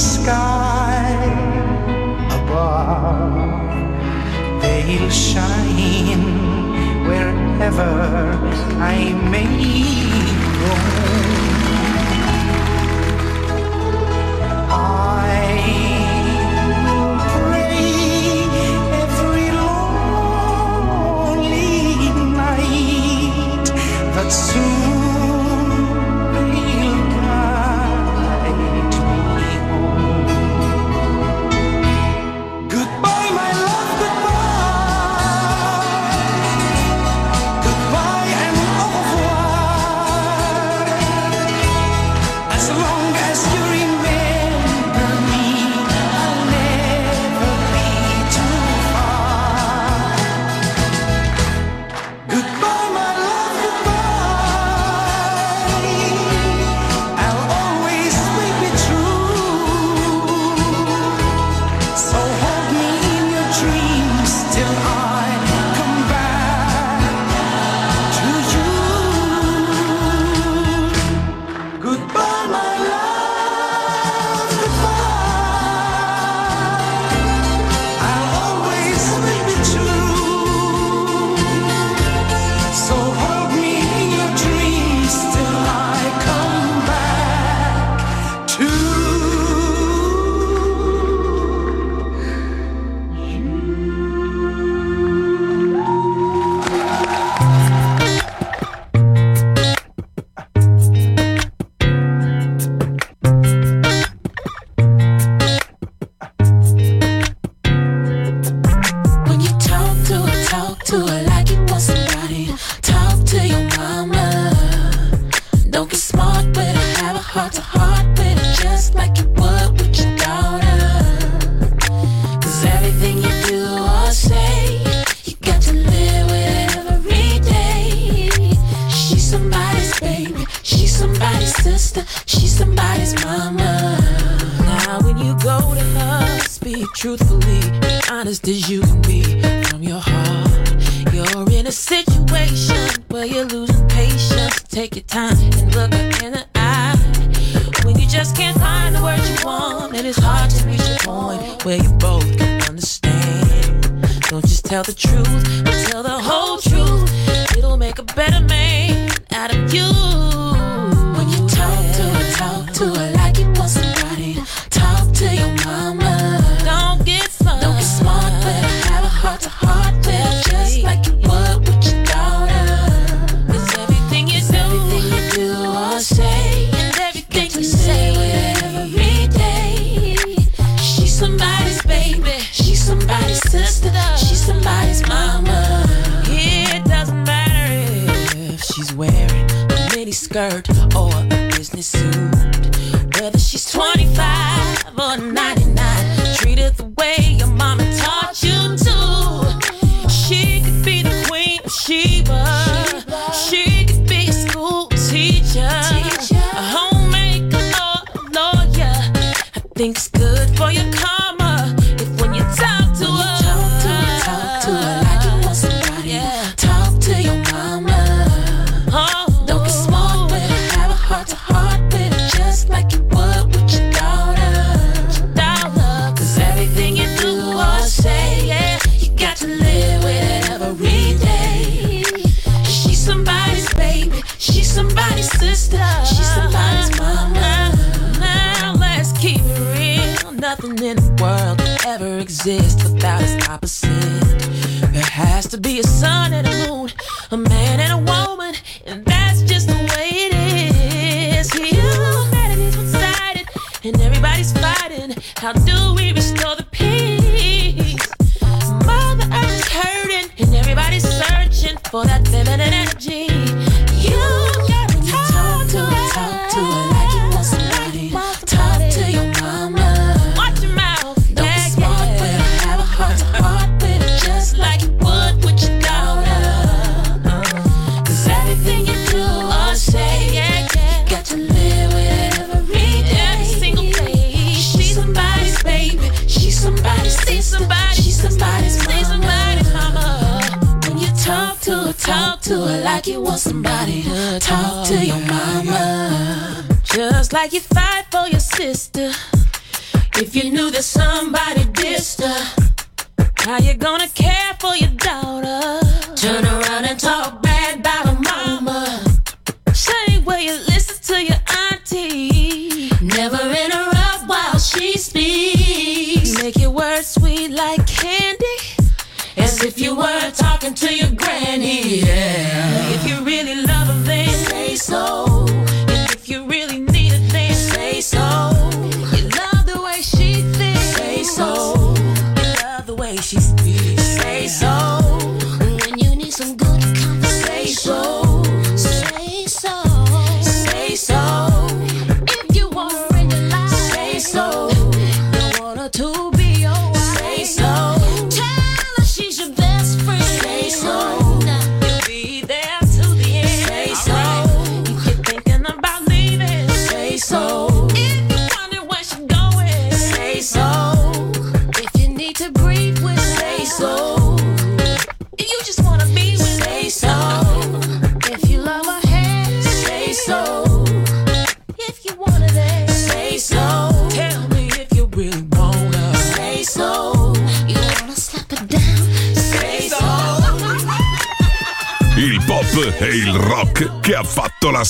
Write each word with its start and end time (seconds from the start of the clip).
sky 0.00 1.12
above. 2.38 3.36
They'll 4.62 5.10
shine 5.10 6.24
wherever 7.06 7.92
I 8.80 9.12
may 9.30 9.46
go. 10.60 11.10
soon 24.30 24.79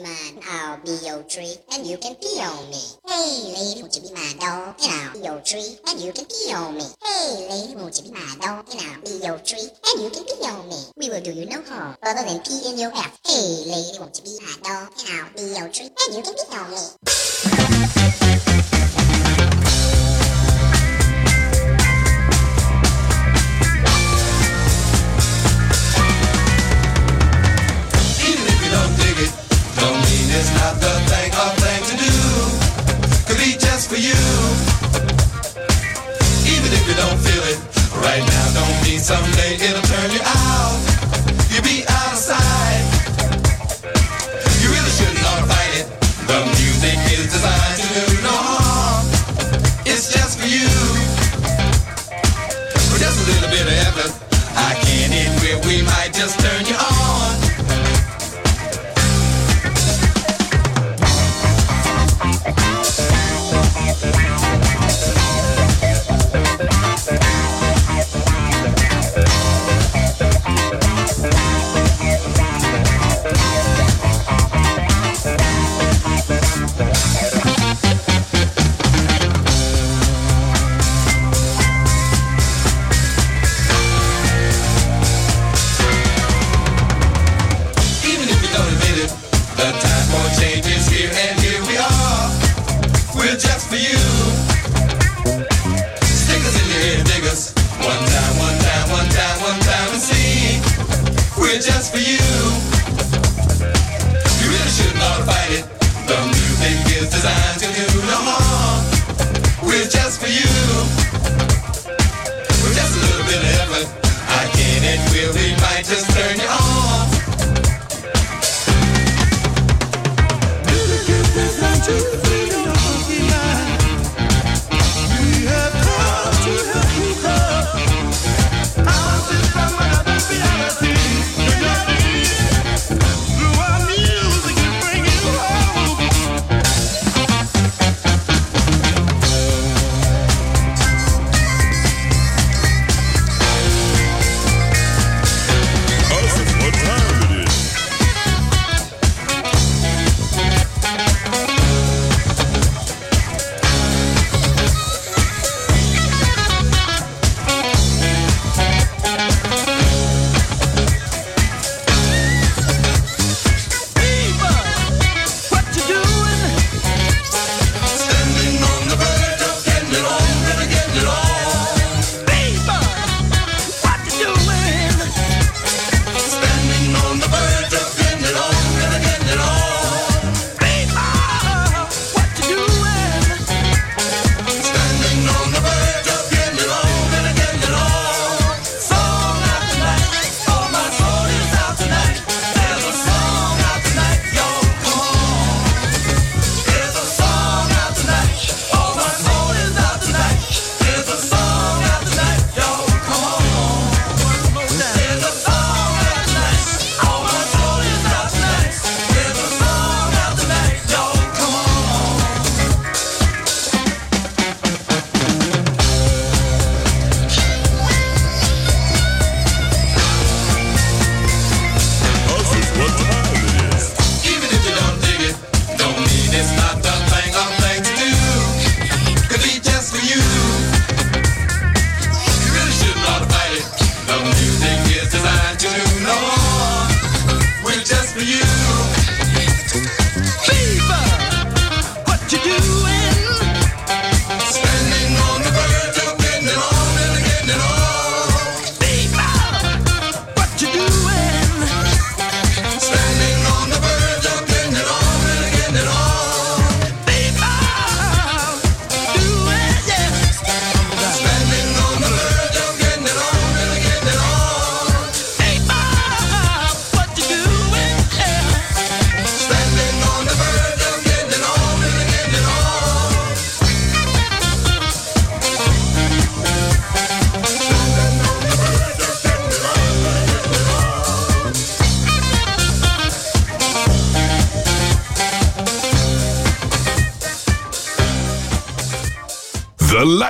be 0.00 0.40
I'll 0.50 0.78
be 0.78 0.96
your 1.04 1.22
tree, 1.24 1.54
and 1.72 1.86
you 1.86 1.98
can 1.98 2.14
pee 2.16 2.40
on 2.40 2.70
me. 2.70 2.80
Hey 3.06 3.52
lady, 3.52 3.82
won't 3.82 3.94
you 3.94 4.02
be 4.02 4.12
my 4.14 4.32
dog, 4.40 4.74
and 4.82 4.92
I'll 4.92 5.12
be 5.12 5.18
your 5.20 5.40
tree, 5.40 5.78
and 5.86 6.00
you 6.00 6.12
can 6.12 6.24
pee 6.24 6.52
on 6.54 6.76
me. 6.76 6.84
Hey 7.04 7.46
lady, 7.50 7.76
won't 7.76 7.98
you 7.98 8.04
be 8.04 8.12
my 8.12 8.36
dog, 8.40 8.66
and 8.72 8.80
I'll 8.80 9.02
be 9.02 9.24
your 9.24 9.38
tree, 9.38 9.68
and 9.88 10.02
you 10.02 10.10
can 10.10 10.24
pee 10.24 10.46
on 10.48 10.68
me. 10.68 10.76
We 10.96 11.10
will 11.10 11.20
do 11.20 11.32
you 11.32 11.46
no 11.46 11.62
harm, 11.62 11.96
other 12.02 12.24
than 12.24 12.40
pee 12.40 12.62
in 12.70 12.78
your 12.78 12.92
ass. 12.94 13.18
Hey 13.26 13.68
lady, 13.68 13.98
won't 13.98 14.16
you 14.16 14.24
be 14.24 14.38
my 14.40 14.56
dog, 14.62 14.92
and 14.98 15.20
I'll 15.20 15.32
be 15.36 15.60
your 15.60 15.68
tree, 15.68 15.90
and 16.06 16.16
you 16.16 16.22
can 16.22 16.34
pee 16.34 16.56
on 16.56 16.70
me. 16.70 17.61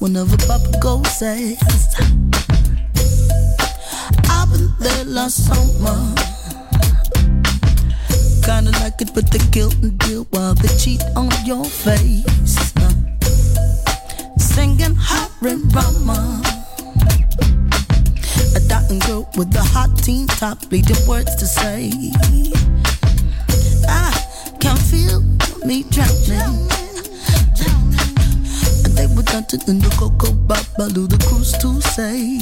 Whenever 0.00 0.36
Papa 0.38 0.72
Go 0.80 1.02
says 1.04 1.58
I've 4.28 4.50
been 4.50 4.72
there 4.80 5.04
last 5.04 5.46
summer. 5.46 6.14
Kinda 8.42 8.72
like 8.80 9.00
it 9.00 9.10
but 9.14 9.30
they 9.30 9.38
guilt 9.50 9.76
and 9.82 9.96
deal 9.98 10.26
while 10.30 10.54
they 10.54 10.68
cheat 10.78 11.02
on 11.16 11.30
your 11.44 11.64
face. 11.64 12.72
Singing 14.38 14.94
hot 14.96 15.30
and 15.42 15.72
rama 15.74 16.42
A 18.56 18.60
dotting 18.68 18.98
girl 19.00 19.28
with 19.36 19.54
a 19.54 19.62
hot 19.62 19.96
teen 19.98 20.26
top 20.26 20.68
bleeding 20.68 21.06
words 21.06 21.34
to 21.36 21.46
say 21.46 21.90
I 23.88 24.56
can 24.60 24.76
feel 24.76 25.20
me 25.64 25.84
drowning 25.90 26.89
and 29.32 29.46
they 29.48 29.56
were 29.58 29.60
dancing 29.60 29.60
in 29.68 29.78
the 29.78 31.06
the 31.06 31.18
cruise 31.28 31.52
to 31.58 31.80
say. 31.80 32.38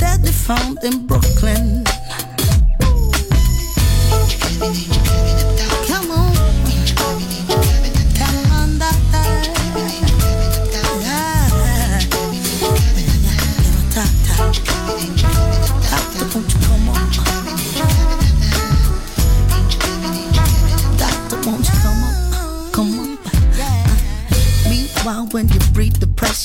That 0.00 0.18
they 0.22 0.32
found 0.32 0.78
in 0.84 1.06
Brooklyn. 1.06 1.84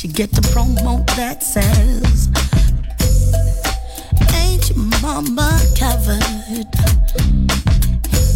You 0.04 0.12
get 0.12 0.32
the 0.32 0.42
promo 0.42 1.06
that 1.16 1.42
says, 1.42 2.28
Ain't 4.36 4.70
your 4.70 4.80
mama 5.02 5.60
covered? 5.80 6.68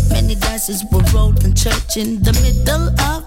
Many 0.10 0.36
dices 0.36 0.86
were 0.92 1.04
rolled 1.14 1.44
in 1.44 1.54
church 1.56 1.98
in 1.98 2.22
the 2.24 2.32
middle 2.42 2.88
of 3.02 3.27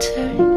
Entering 0.00 0.47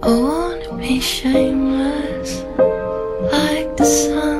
I 0.00 0.08
wanna 0.10 0.76
be 0.76 1.00
shameless 1.00 2.42
like 3.32 3.76
the 3.76 3.84
sun. 3.84 4.37